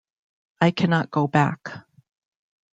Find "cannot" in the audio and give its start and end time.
0.71-1.11